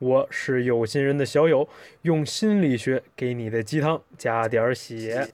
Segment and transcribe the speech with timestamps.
[0.00, 1.68] 我是有心人的小友，
[2.02, 5.28] 用心理学给你的鸡汤加点血。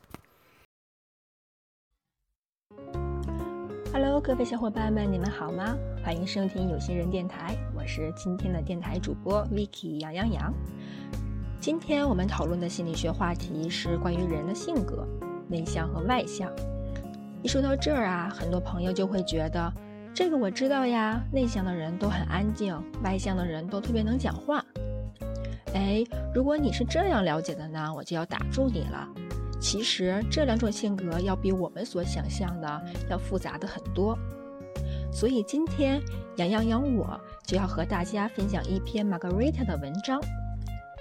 [3.91, 5.75] Hello，各位小伙伴们，你们好吗？
[6.05, 10.53] 欢迎收听有心人电台，我是今天的电台主播 Vicky 杨洋洋。
[11.59, 15.09] 今天我们讨论的心理学话题是关于人的性格，
[15.49, 16.53] 内向和外向。
[17.43, 19.73] 一说到这儿啊，很多朋友就会觉得。
[20.13, 24.65] 这个我知道呀，内向的人都很安静，外向的人都特别能讲话。
[25.73, 29.09] 哎，如果你是这样了解的呢，我就要打住你了。
[29.61, 34.19] 其实这两种性格要比我们所想象的要复杂的很多。
[35.13, 36.01] 所以今天
[36.37, 40.21] 杨洋洋我就要和大家分享一篇 Margarita 的文章。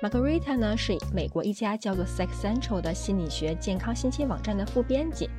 [0.01, 5.29] Margarita 呢是美国一家叫做 Psych Central 的心理学健康信息网站的副编辑。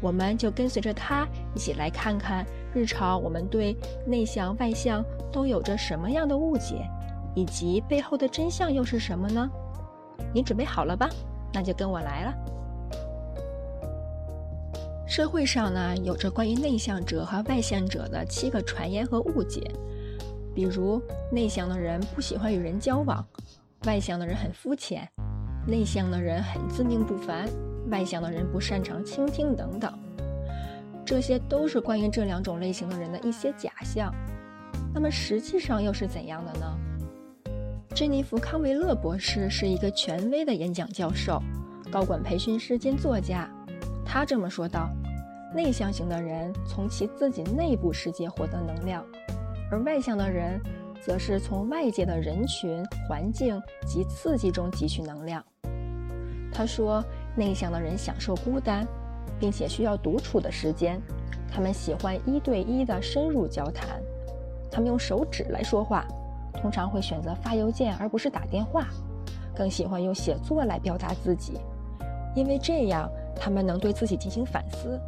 [0.00, 3.76] 我们就跟随着他一起来看看日常我们对
[4.06, 6.88] 内向外向都有着什么样的误解，
[7.34, 9.48] 以及背后的真相又是什么呢？
[10.32, 11.08] 你准备好了吧？
[11.52, 12.34] 那就跟我来了。
[15.06, 19.60] 社会上呢有着关于内向者和外向者的七个传言和误解，
[20.54, 23.26] 比如内向的人不喜欢与人交往，
[23.86, 25.08] 外向的人很肤浅，
[25.66, 27.48] 内向的人很自命不凡。
[27.90, 29.92] 外向的人不擅长倾听等等，
[31.04, 34.14] 这些都是关于这两种类型的人的一些假象。
[34.94, 36.78] 那么实际上又是怎样的呢？
[37.94, 41.42] 珍妮弗·康维勒博士是一个权威的演讲教授、
[41.90, 43.50] 高管培训师兼作家。
[44.04, 44.88] 他这么说道
[45.54, 49.04] ：“内向型的人从其自己内部世界获得能量，
[49.70, 50.60] 而外向的人
[51.00, 55.44] 则是从外界的人群、环境及刺激中汲取能量。”
[56.52, 57.04] 他说。
[57.36, 58.86] 内向的人享受孤单，
[59.38, 61.00] 并且需要独处的时间。
[61.52, 64.00] 他们喜欢一对一的深入交谈。
[64.70, 66.06] 他们用手指来说话，
[66.54, 68.86] 通常会选择发邮件而不是打电话。
[69.56, 71.54] 更喜欢用写作来表达自己，
[72.34, 74.98] 因为这样他们能对自己进行反思。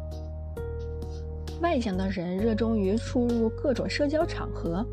[1.61, 4.85] 外向的人热衷于出入各种社交场合，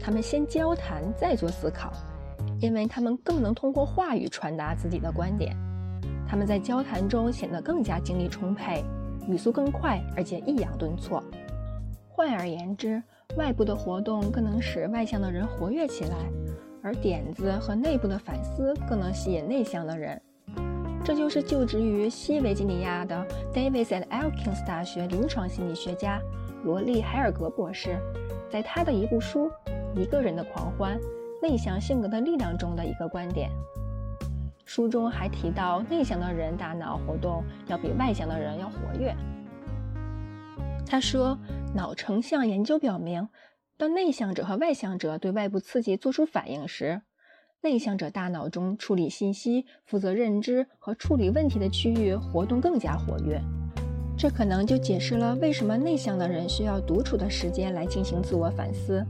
[0.00, 1.92] 他们先交谈再做思考，
[2.60, 5.56] 因为他们更能通过话语传达自己的观点。
[6.28, 8.84] 他们在交谈中显得更加精力充沛，
[9.26, 11.24] 语速更快，而且抑扬顿挫。
[12.06, 13.02] 换而言之，
[13.36, 16.16] 外部的活动更能使外向的人活跃起来，
[16.82, 20.20] 而点子和内部的反思更能吸引内向的人。
[21.04, 26.20] 这就是就职于西维吉尼亚的 Davis and Elkins 大学临床心理学家
[26.64, 27.96] 罗利·海尔格博士
[28.50, 29.50] 在他的一部书
[29.98, 30.98] 《一个人的狂欢：
[31.40, 33.50] 内向性格的力量》中的一个观点。
[34.68, 39.16] 书中还提到，内向的人大脑活动要比外向的人要活跃。
[40.84, 41.38] 他说，
[41.74, 43.26] 脑成像研究表明，
[43.78, 47.00] 当内向者和外向者对外部刺激做出反应时，
[47.62, 53.40] 内向者大脑中处理信息、负责认知和处理问题的区域活动更加活跃。
[54.18, 59.02] 这可能就解释了为什么内向的人需要独处的时间来进行自我反思，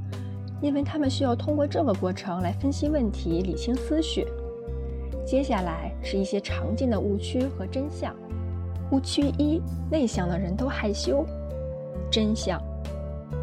[0.63, 4.25] 因为他们需要通过这个过程来分析问题、理清思绪。
[5.29, 8.17] 接下来是一些常见的误区和真相。
[8.91, 11.23] 误区一：内向的人都害羞。
[12.11, 12.59] 真相：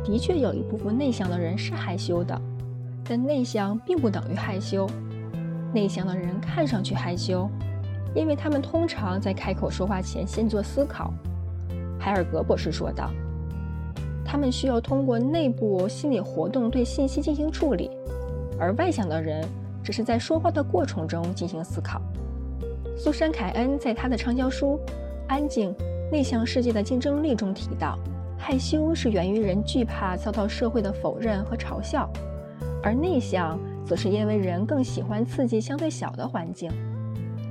[0.03, 2.41] 的确有一部分内向的人是害羞的，
[3.07, 4.89] 但内向并不等于害羞。
[5.71, 7.47] 内向的人看上去害羞，
[8.15, 11.13] 因为他们通常在开口说话前先做思考。
[11.99, 13.11] 海尔格博士说道
[14.25, 17.91] ：“他们需要通过内部心理活动对信息进行处理，
[18.59, 19.47] 而外向的人。”
[19.85, 22.01] 只是在说话的过程中进行思考。
[22.97, 24.79] 苏珊·凯恩在她的畅销书
[25.27, 25.71] 《安静
[26.11, 27.99] 内向世界的竞争力》中提到，
[28.35, 32.09] 害羞是源于人惧怕遭到社会的否认和嘲笑，
[32.81, 36.71] 而内向则是因为人更喜欢刺激相对小的环境。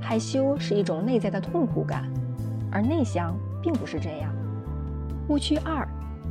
[0.01, 2.11] 害羞是一种内在的痛苦感，
[2.69, 4.35] 而内向并不是这样。
[5.29, 5.87] 误区二：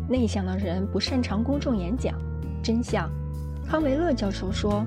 [0.06, 2.14] 内向的人不擅长公众演讲。
[2.62, 3.10] 真相：
[3.66, 4.84] 康维勒教授说。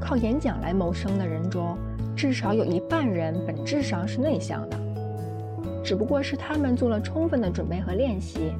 [0.00, 1.76] 靠演讲来谋生的人中，
[2.16, 4.76] 至少有一半人本质上是内向的，
[5.84, 8.52] 只不过是他们做了充分的准备和练习，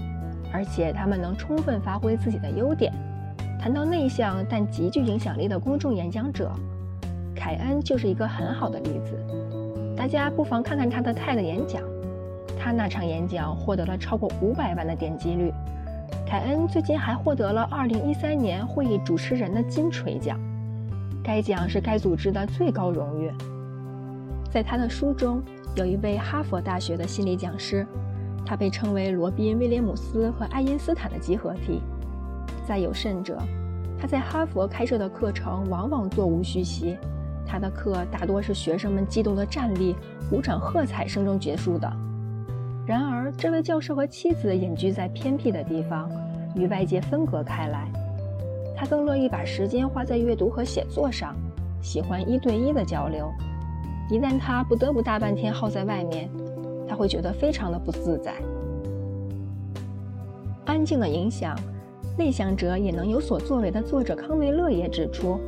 [0.53, 2.93] 而且他们能充分发挥自己的优点。
[3.59, 6.51] 谈到内向但极具影响力的公众演讲者，
[7.35, 9.19] 凯恩就是一个很好的例子。
[9.97, 11.83] 大家不妨看看他的 TED 演讲，
[12.59, 15.53] 他那场演讲获得了超过五百万的点击率。
[16.27, 20.41] 凯恩最近还获得了2013年会议主持人的金锤奖，
[21.23, 23.31] 该奖是该组织的最高荣誉。
[24.51, 25.43] 在他的书中，
[25.77, 27.87] 有一位哈佛大学的心理讲师，
[28.45, 31.81] 他被称为罗宾·威廉姆斯和爱因斯坦的集合体。
[32.67, 33.39] 再有甚者，
[33.99, 36.97] 他在哈佛开设的课程往往座无虚席，
[37.47, 39.95] 他的课大多是学生们激动的站立、
[40.29, 41.93] 鼓掌、喝彩声中结束的。
[42.87, 46.11] 然而，这位教授和妻子隐居在偏僻的地方，
[46.57, 47.89] 与外界分隔开来。
[48.81, 51.37] 他更乐意把时间花在阅读和写作上，
[51.83, 53.31] 喜欢一对一的交流。
[54.09, 56.31] 一旦他不得不大半天耗在外面，
[56.89, 58.33] 他会觉得非常的不自在。
[60.65, 61.55] 安静的影响。
[62.17, 65.39] 内向者也能有所作为的作者康维勒也指出，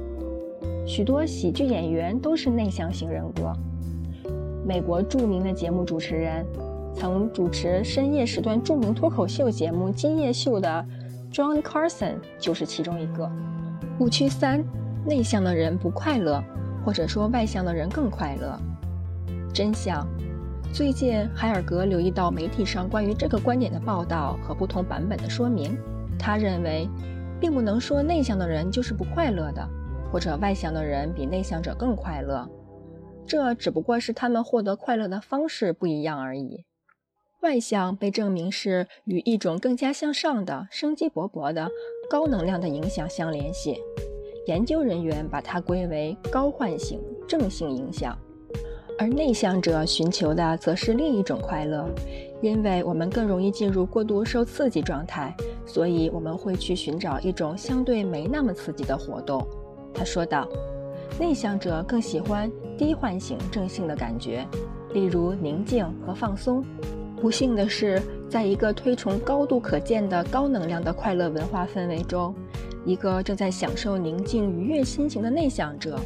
[0.86, 3.52] 许多喜剧演员都是内向型人格。
[4.64, 6.46] 美国著名的节目主持人，
[6.94, 10.86] 曾主持深夜时段著名脱口秀节目《今夜秀》的
[11.32, 13.30] John Carson 就是其中一个。
[13.98, 14.62] 误区三：
[15.06, 16.44] 内向的人不快乐，
[16.84, 18.58] 或者说外向的人更快乐。
[19.54, 20.06] 真相：
[20.74, 25.78] 最近海尔格留意到媒体上关于这个观点的报道和不同版本的说明。
[26.18, 26.86] 他认为，
[27.40, 29.66] 并不能说内向的人就是不快乐的，
[30.12, 32.46] 或者外向的人比内向者更快乐。
[33.26, 36.66] 这只不过是他们获得快乐的方式不一样而已。
[37.42, 41.68] 外向被证明是与一种更加向上的、生机勃勃的、
[42.08, 43.76] 高能量的影响相联系。
[44.46, 48.16] 研究人员把它归为高唤醒、正性影响，
[48.96, 51.88] 而内向者寻求的则是另一种快乐。
[52.40, 55.34] 因为我们更容易进入过度受刺激状态，
[55.66, 59.44] 所以我们会去寻找一种相对没那么刺激的活动。
[59.92, 60.48] 他说道
[61.18, 64.46] ：“内向者更喜欢低唤醒正性的感觉，
[64.92, 66.64] 例如宁静和放松。
[67.22, 72.34] 不幸的是，在一个推崇高度可见的高能量的快乐文化氛围中，
[72.84, 75.96] 一个正在享受宁静愉悦心情的内向者，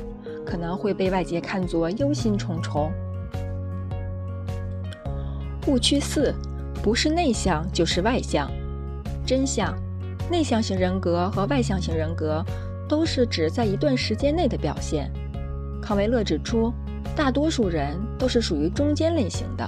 [0.44, 2.90] 可能会被外界看作忧心忡忡。”
[5.66, 6.34] 误区四，
[6.82, 8.50] 不是内向就是外向。
[9.24, 9.74] 真相：
[10.30, 12.44] 内向型人格和外向型人格
[12.86, 15.10] 都是指在一段时间内的表现。
[15.80, 16.70] 康维勒指出，
[17.16, 19.66] 大多数人都是属于中间类型的。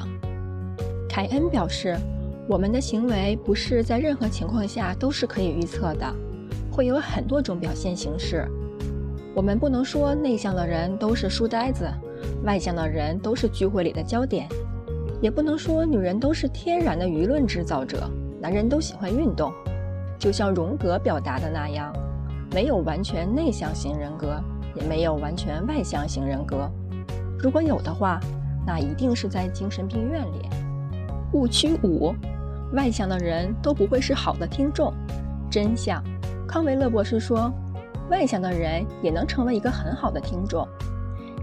[1.19, 1.99] 凯恩表示，
[2.47, 6.07] 我们的行为不是在任何情况下都是可以预测的，
[6.71, 8.47] 会有很多种表现形式。
[9.35, 11.91] 我们不能说内向的人都是书呆子，
[12.45, 14.49] 外向的人都是聚会里的焦点。
[15.21, 18.09] 也不能说女人都是天然的舆论制造者，
[18.41, 19.53] 男人都喜欢运动。
[20.21, 21.93] 就像荣格表达的那样，
[22.53, 24.41] 没有完全内向型人格，
[24.77, 26.71] 也没有完全外向型人格。
[27.41, 28.21] 如果有的话，
[28.65, 30.49] 那一定是在精神病院里。
[31.33, 32.15] 误区五：
[32.73, 34.93] 外向的人都不会是好的听众。
[35.51, 36.03] 真相：
[36.47, 37.53] 康维勒博士说，
[38.11, 40.67] 外向的人也能成为一个很好的听众，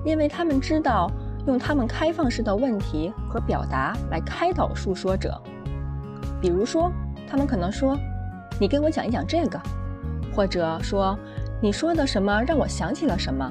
[0.04, 1.10] 因为他们知道。
[1.48, 5.40] 用他们开放式的问题和表达来开导述说者，
[6.42, 6.92] 比如说，
[7.30, 7.96] 他们可能说
[8.60, 9.62] ：“你跟我讲一讲这个。”
[10.34, 11.16] 或者说
[11.62, 13.48] ：“你说的什么让我想起了什么。”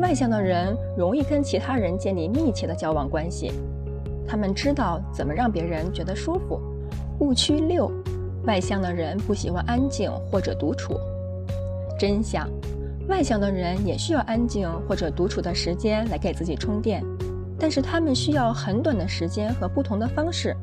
[0.00, 3.52] 外向的人容易跟其他人建立密切的交往关系，
[4.28, 6.60] 他们知道怎么让别人觉得舒服。
[7.20, 7.90] 误区六：
[8.44, 10.94] 外向的人不喜欢安静或者独处。
[11.98, 12.48] 真相。
[13.08, 17.02] 外向的人也需要安静或者独处的时间来给自己充电，
[17.58, 20.54] 但是他们需要很短的时间和不同的方式。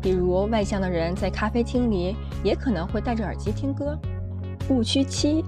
[0.00, 3.98] 比如，外向的人在咖啡厅里也可能会戴着耳机听歌。
[4.68, 5.44] 误区七：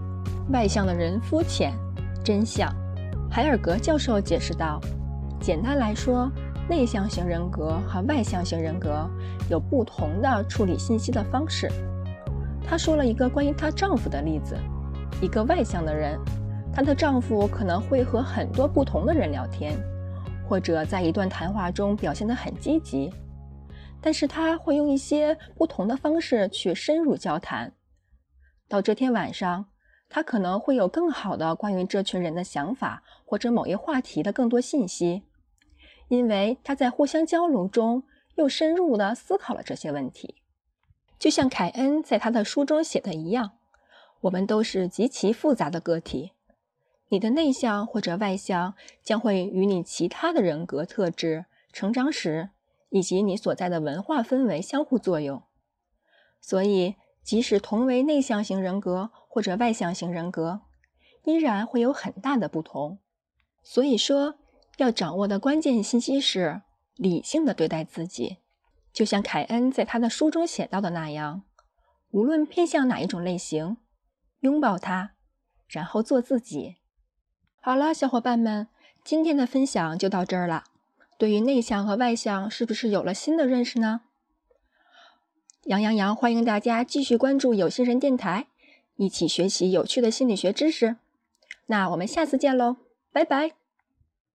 [0.51, 1.73] 外向的人肤浅。
[2.25, 2.69] 真相：
[3.31, 4.81] 海尔格教授解释道，
[5.41, 6.29] 简单来说，
[6.69, 9.09] 内向型人格和外向型人格
[9.49, 11.71] 有不同的处理信息的方式。
[12.67, 14.57] 她说了一个关于她丈夫的例子。
[15.23, 16.19] 一个外向的人，
[16.73, 19.79] 她的丈夫可能会和很多不同的人聊天，
[20.47, 23.11] 或者在一段谈话中表现得很积极，
[24.01, 27.73] 但是他会用一些不同的方式去深入交谈。
[28.69, 29.67] 到这天晚上，
[30.09, 35.23] 他可能会有更好的关于这群人的想法或者某一话题的更多信息，
[36.09, 38.05] 因为他在互相交流中
[38.37, 40.37] 又深入地思考了这些问题，
[41.19, 43.53] 就像凯恩在他的书中写的一样。
[44.23, 46.33] 我们都是极其复杂的个体，
[47.09, 52.49] 你的内向或者外向将会与你其他的人格特质、成长史
[52.89, 55.43] 以及你所在的文化氛围相互作用。
[56.41, 60.63] 所以，即使同为内向型人格或者外向型人格，
[61.25, 62.99] 依然会有很大的不同。
[63.63, 64.37] 所以说，
[64.77, 66.63] 要掌握的关键信息是
[66.97, 68.39] 理性的对待自己，
[68.93, 71.43] 就像凯恩在他的书中写到的那样，
[72.11, 73.77] 无论偏向哪一种类型，
[74.41, 75.13] 拥抱它，
[75.69, 76.77] 然后做自己。
[77.61, 78.69] 好了，小伙伴们，
[79.03, 80.65] 今天的分享就到这儿了。
[81.19, 84.03] 对于内向和外向，是不是有了新的认识呢？
[85.65, 88.47] 杨洋洋欢迎大家继续关注有心人电台，
[88.97, 90.97] 一起学习有趣的心理学知识。
[91.67, 92.77] 那我们下次见喽，
[93.11, 93.66] 拜拜。